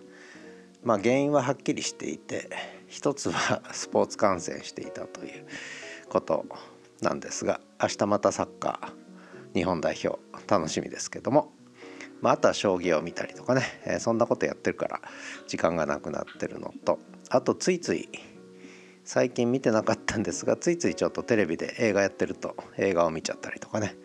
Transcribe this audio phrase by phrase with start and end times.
[0.84, 2.50] まあ原因ははっきりしていて
[2.88, 5.48] 一つは スポーツ観戦していたという
[6.10, 6.46] こと
[7.02, 11.55] なんですが明日またサッカー日本代表楽しみですけども。
[12.22, 15.02] まあ、あとは将棋を見たりとかね、えー、そんなことやってるから
[15.48, 17.00] 時間がなくなってるのと。
[17.30, 18.10] あとついつい
[19.04, 23.96] 最近見てなかったんですがついついちょっとテレビで映画やってると映画を見ちゃったりとかね、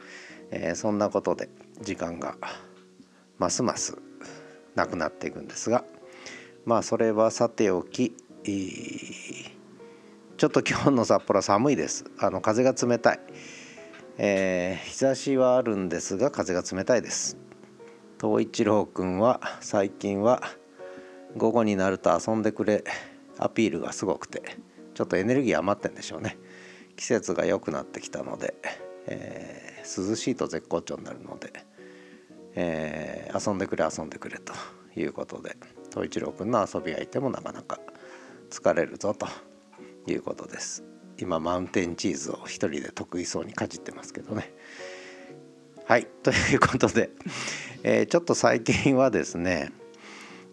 [0.50, 1.48] えー、そんなことで
[1.80, 2.36] 時間が
[3.38, 3.96] ますます
[4.74, 5.84] なくなっていくんですが。
[6.66, 8.14] まあそれはさておき
[8.44, 12.04] ちょっと今日の札幌寒いです。
[12.18, 13.20] あの風が冷たい、
[14.18, 17.36] えー、日差しはあるんですが風が冷たいです。
[18.20, 20.42] 東一郎くんは最近は
[21.38, 22.84] 午後になると遊んでくれ
[23.38, 24.42] アピールがすごくて
[24.92, 26.36] ちょっとエネルギー余ってんでしょうね。
[26.96, 28.54] 季節が良くなってきたので、
[29.06, 31.50] えー、涼しいと絶好調になるので、
[32.56, 34.52] えー、遊んでくれ遊んでくれと
[35.00, 35.56] いうことで
[35.88, 37.80] 東一郎くんの遊び相手もなかなか
[38.50, 39.26] 疲れるぞと
[40.06, 40.84] いうことです。
[41.16, 44.52] 今マウンテンチーズを一人で得意そうにかじってますけどね。
[45.86, 47.10] はいということで、
[47.82, 49.72] えー、ちょっと最近はですね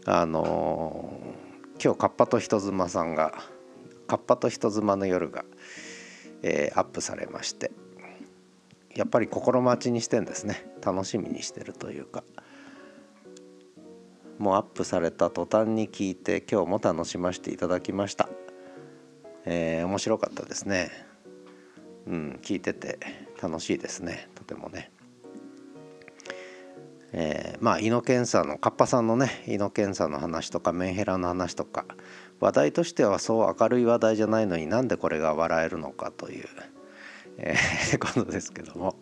[0.06, 3.34] あのー、今日カッパと人妻さんが
[4.08, 5.44] カッパと人妻の夜が、
[6.42, 7.72] えー、アップされまして
[8.96, 10.66] やっぱり心待ちにしてんですね。
[10.84, 12.24] 楽しみにしてるというか。
[14.40, 18.30] もうアップされた途端に聞いて今日も楽しませていただきました、
[19.46, 20.92] えー、面白かったですね。
[22.08, 23.00] うん聞いてて
[23.42, 24.30] 楽しいですね。
[24.34, 24.92] とてもね。
[27.14, 31.86] えー、まあ猪研さんのカッパさんのね猪研さんの話とかメンヘラの話とか
[32.40, 36.46] 話題としてはそう明るい話題じゃないのになんでこれが笑えるのかという、
[37.38, 38.96] えー、 ことですけども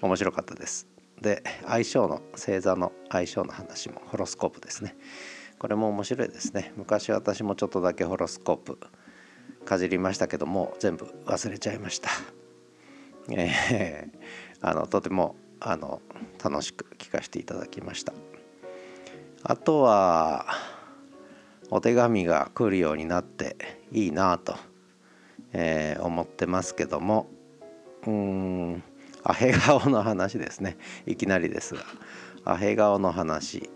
[0.00, 0.86] 面白かったです。
[1.20, 4.96] で相性の星座の相性の話もホロスコープですね。
[5.58, 6.72] これも面白いですね。
[6.76, 8.78] 昔私もちょっとだけホロスコープ
[9.64, 12.10] かじりましたけども全部忘れちゃいました。
[13.30, 16.00] えー、あのとてもあの
[16.42, 18.12] 楽しく聞かせていただきました。
[19.42, 20.46] あとは
[21.70, 23.56] お手紙が来るようになって
[23.92, 24.56] いいなと、
[25.52, 27.26] えー、思ってますけども
[28.06, 28.82] うん
[29.22, 30.76] アヘ顔の話ですね。
[31.06, 31.82] いきなりですが
[32.44, 33.70] アヘ顔の話。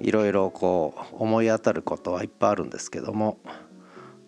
[0.00, 3.38] いろいろこう思い当たることはいっぱいあるんですけども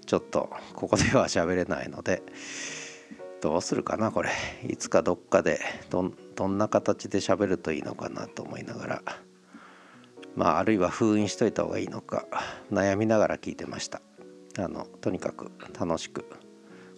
[0.04, 2.22] ちょっとここでは喋れないので
[3.40, 4.30] どうするかなこれ。
[4.68, 9.02] いつかどっかでどどんな形で喋るといいのかなと思いながら。
[10.36, 12.26] まああるいは封印しといた方がいいのか。
[12.70, 14.02] 悩みながら聞いてました。
[14.58, 16.26] あのとにかく楽しく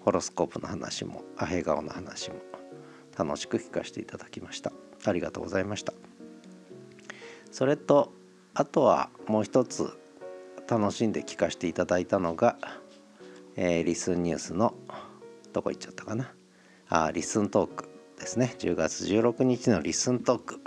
[0.00, 2.36] ホロスコープの話もアヘ顔の話も
[3.16, 4.72] 楽しく聞かせていただきました。
[5.04, 5.92] ありがとうございました。
[7.53, 8.12] それと
[8.54, 9.91] あとはもう一つ
[10.69, 12.56] 楽しんで聞かせていただいたのが、
[13.56, 14.74] えー、リスンニュースの
[15.53, 16.35] 「どこ行っちゃったかな？
[16.89, 18.55] あリスントークですね。
[18.59, 20.61] 10月16日のリスントーク。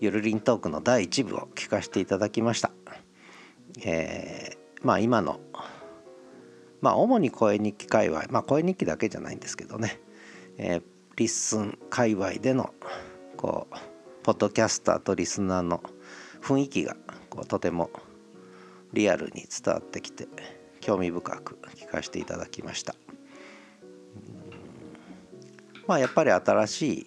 [0.00, 2.70] ゆるりんトークの第1部を聞かせていただきました。
[3.84, 5.40] えー、まあ今の
[6.80, 10.00] まあ主に声日記界隈まあ声日記だけじゃないんですけどね、
[10.58, 10.82] えー、
[11.16, 12.74] LISTEN 界隈での
[13.36, 13.76] こう
[14.22, 15.82] ポッドキャスターとリスナーの
[16.42, 16.96] 雰囲気が
[17.30, 17.90] こうとても
[18.92, 20.28] リアルに伝わってきて
[20.80, 22.94] 興味深く聞かせていただきました。
[25.86, 27.04] まあやっぱり新しい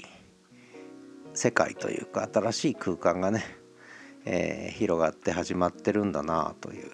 [1.33, 3.43] 世界というか新しい空間がね、
[4.25, 6.91] えー、広がって始まってるんだなという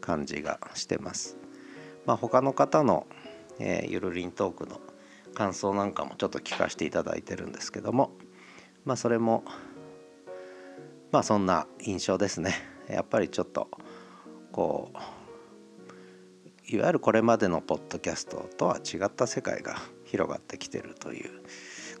[0.00, 1.36] 感じがしてます。
[2.06, 3.06] まあ、他の方の、
[3.58, 4.80] えー、ゆるりんトークの
[5.34, 8.12] 感想なんかもちょっと聞かせていただいてるんですけども
[8.86, 9.44] まあそれも
[11.12, 12.54] まあそんな印象ですね。
[12.88, 13.68] やっぱりちょっと
[14.50, 14.98] こう
[16.70, 19.76] いわゆるこれまでのポッドキャストとは違った世界が
[20.08, 21.30] 広がってきてるという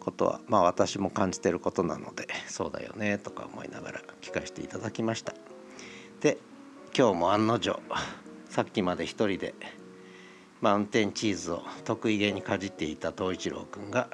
[0.00, 5.34] ことはまあ私も感じてることなのでそうだよねとか思いながら聞かせていただきました。
[6.20, 6.38] で
[6.96, 7.80] 今日も案の定
[8.48, 9.54] さっきまで一人で
[10.60, 14.08] マウンテンチーズを得意げにかじっていた藤一郎君が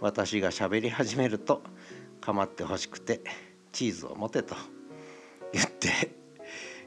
[0.00, 1.62] 私が喋り始めると
[2.20, 3.22] 構ってほしくて
[3.70, 4.54] チーズを持てと
[5.52, 6.14] 言って、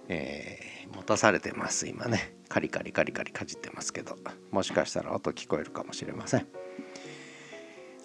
[0.07, 2.35] えー、持たされてます今ね。
[2.47, 4.17] カリカリカリカリかじってますけど
[4.51, 6.47] もしかしたら音聞こえるかもしれません。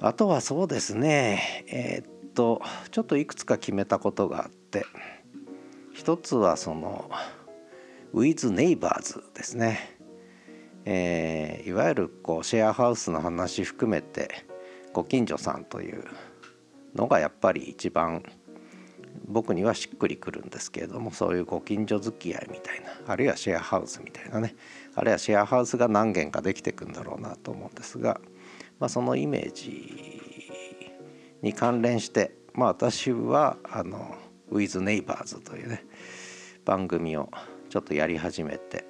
[0.01, 1.65] あとはそうですね。
[1.69, 4.87] えー、っとちょっといくつか決めたことがあって
[5.93, 7.11] 一つはその
[8.15, 9.99] with neighbors ですね、
[10.85, 14.47] えー、いわゆるこうシェアハウスの話含めて
[14.93, 16.05] ご近所さんという
[16.95, 18.25] のがやっぱり一番
[19.27, 24.55] 僕にはしっくりくるんですけれどもそういうご近所付き合いみたいなあるいはシェアハウスみたいなね
[24.95, 28.21] あるいはシェアハウスが何軒かできていくんだろうなと思うんですが、
[28.79, 30.21] まあ、そのイメージ
[31.43, 34.17] に関連してまあ私はあの
[34.51, 35.85] 「With Neighbors」というね
[36.65, 37.31] 番組を
[37.69, 38.85] ちょっとやり始めて、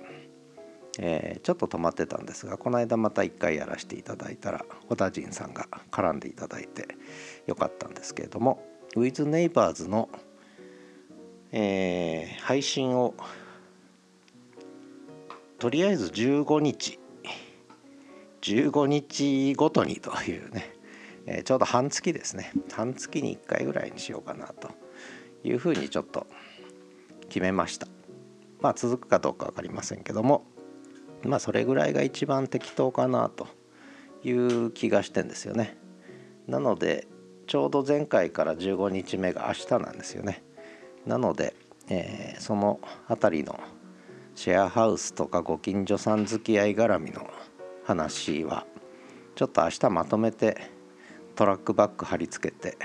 [0.98, 6.88] えー、ちょっと止まってたんですがこの間また一回やらせていただいたら小田陣さんが絡んでいただいて
[7.46, 10.08] よかったんですけれども With Neighbors の、
[11.52, 13.14] えー、配信を
[15.58, 16.98] とりあえず15日
[18.40, 20.74] 15日ごとにというね、
[21.26, 22.52] えー、ちょうど半月ですね。
[22.72, 24.70] 半月に1回ぐらいにしようかなと
[25.44, 26.26] いうふうにちょっと
[27.28, 27.86] 決めました。
[28.60, 30.44] まあ続くかどうか分かりませんけども
[31.22, 33.46] まあそれぐらいが一番適当かなと
[34.22, 35.76] いう気がしてんですよね。
[36.46, 37.06] なので
[37.50, 40.44] ちょうど前回から15日目が明日なんですよね。
[41.04, 41.56] なので、
[41.88, 43.58] えー、その辺りの
[44.36, 47.28] シェアハウスとかご近所さん付き合い絡みの
[47.82, 48.68] 話は
[49.34, 50.58] ちょっと明日まとめて
[51.34, 52.78] トラックバック貼り付けて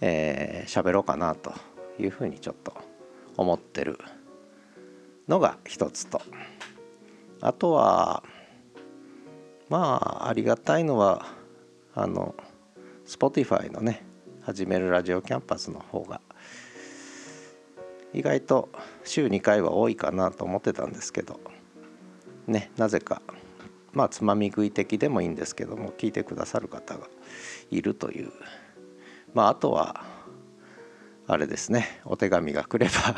[0.00, 1.52] えー、ろうかなと
[1.98, 2.72] いうふうにちょっと
[3.36, 3.98] 思ってる
[5.28, 6.22] のが一つと。
[7.42, 8.22] あとは
[9.68, 11.26] まあありがたいのは
[11.94, 12.34] あの
[13.08, 14.04] Spotify のね
[14.42, 16.20] 始めるラジオキャンパスの方が
[18.12, 18.68] 意外と
[19.02, 21.40] 週2回は多いかなと思ってたんですけど
[22.46, 23.22] ねなぜか
[23.92, 27.08] まあつまみ食い的でもいいんですけども聞いてくださる方が
[27.70, 28.30] いるという。
[29.32, 30.04] まああとは
[31.26, 33.14] あれですねお手紙が来れば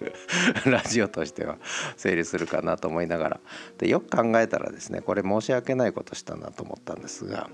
[0.70, 1.58] ラジオとしては
[1.98, 3.40] 成立するかなと思いながら。
[3.78, 7.50] でよく考えたらですねこれ申し訳ないことしたなと思ったんですが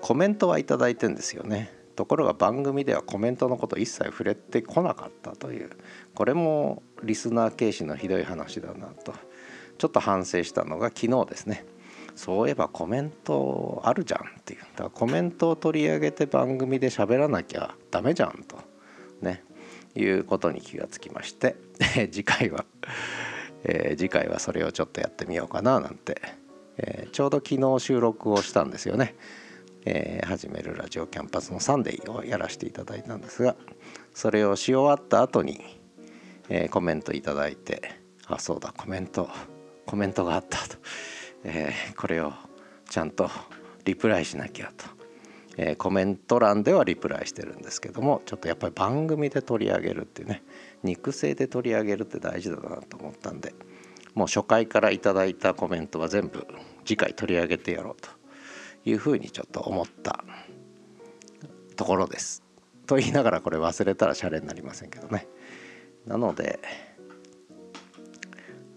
[0.00, 1.72] コメントは頂いてんですよね。
[1.96, 5.70] ところが番組ではコメントのこと一切触れてこなかったという。
[6.14, 9.12] これもリスナー軽視のひどい話だなと。
[9.78, 11.64] ちょっと反省したのが昨日ですね。
[12.14, 14.60] そういえばコメントあるじゃんっていう。
[14.60, 18.58] だからコメントを取り上げて番組で喋らなきゃダメじゃんと。
[19.20, 19.44] ね。
[19.94, 21.56] いうことに気がつきまして。
[22.10, 22.64] 次回は、
[23.64, 26.20] えー、次回はそれをちょっとやってみようかななんて、
[26.76, 29.14] えー、ちょうど昨日収録をしたんですよね。
[29.84, 33.56] えー、始めるラジオキャンパスのサンデーをやらせていただいたんですが
[34.14, 35.60] それをし終わった後に、
[36.48, 37.94] えー、コメントいただいて
[38.26, 39.28] あそうだコメント
[39.86, 40.76] コメントがあったと、
[41.44, 42.32] えー、これを
[42.88, 43.30] ちゃんと
[43.84, 44.86] リプライしなきゃと。
[45.56, 50.42] えー、コメント欄ではリプライしてるんですけどもちょっとやっぱり番組で取り上げるっていうね
[50.84, 53.52] 肉声で取り上げるって大事だなと思ったんで
[54.14, 56.46] もう初回から頂いたコメントは全部
[56.84, 58.19] 次回取り上げてやろうと。
[58.84, 60.24] いうふうにちょっと思った
[61.76, 62.42] ところです。
[62.86, 65.28] と言いながらこれ忘れたらシャレになりませんけどね。
[66.06, 66.58] なので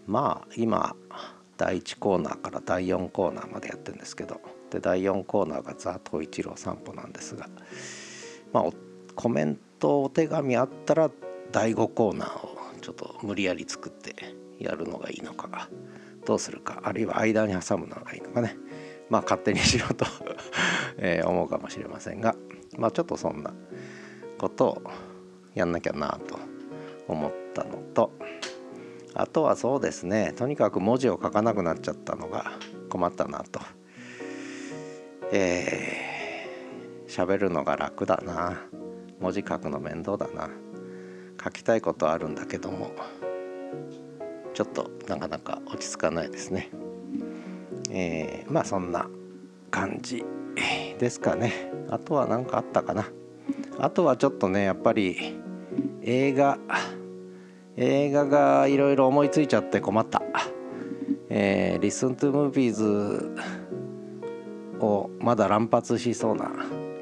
[0.05, 0.95] まあ今
[1.57, 7.48] 第1コーナーから第4コーナーまでやってるんですけどで第4コーナーが「ザ・東一郎散歩」なんですが、
[8.51, 8.63] まあ、
[9.15, 11.12] コメントお手紙あったら
[11.51, 14.15] 第5コーナーをちょっと無理やり作って
[14.60, 15.69] やるのがいいのか
[16.25, 18.57] どうするかあるいは間に挟むのがいいのかね
[19.13, 20.08] まあ勝手にしろと
[20.98, 22.36] え思うかもしれませんが
[22.79, 23.53] まあちょっとそんな
[24.39, 24.82] ことを
[25.53, 26.39] やんなきゃなと
[27.08, 28.12] 思ったのと
[29.13, 32.53] あとはそうですねとにかく文字を書かなくなっちゃったのが
[32.89, 33.60] 困ったなと。
[35.32, 38.62] えー、喋るのが楽だな。
[39.20, 40.50] 文字書くの面倒だな。
[41.43, 42.91] 書きたいことあるんだけども
[44.53, 46.70] ちょっとなかなか落ち着かないですね。
[47.96, 49.08] えー、まあそんな
[49.70, 50.26] 感じ
[51.00, 51.72] ですかね。
[51.90, 53.06] あとは何かあったかな。
[53.78, 55.40] あとはちょっとねやっぱり
[56.02, 56.58] 映画
[57.78, 60.22] 映画がいろいろ思いついちゃって困った。
[61.30, 63.36] えー、Listen to Movies
[64.80, 66.52] をまだ乱発しそうな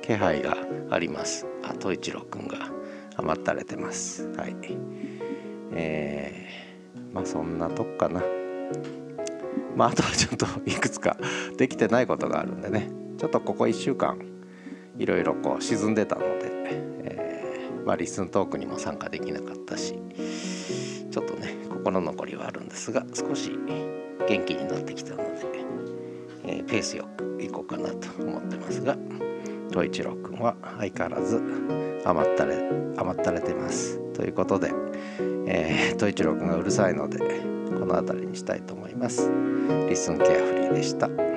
[0.02, 0.58] 気配が
[0.90, 1.48] あります。
[1.64, 2.58] あと一郎くんが
[3.18, 4.28] 余ったれてます。
[4.38, 4.56] はい。
[5.74, 8.24] えー、まあそんなとこかな。
[9.76, 11.18] まああとはちょっといくつか
[11.58, 12.92] できてないことがあるんでね。
[13.22, 14.18] ちょっとここ1週間
[14.98, 16.50] いろいろこう沈んでたので、
[17.04, 19.94] えー、まあリスントークにも参加できなかったし
[21.12, 23.52] ちょっとね心残りはあるんですが少し
[24.28, 25.24] 元気になってきたので、
[26.46, 28.98] えー、ペースよくいこうかなと思ってますが
[29.70, 31.40] 東一郎くんは相変わらず
[32.04, 32.58] 甘ったれ
[32.98, 34.00] 甘ったれてます。
[34.14, 34.74] ということで、
[35.46, 39.32] えー、一郎くんがうるさいのでこの辺りにしたいと思います。
[39.90, 41.31] リスンケアフリーでした。